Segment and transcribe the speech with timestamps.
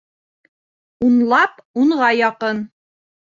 [1.07, 2.65] Унлап, унға яҡын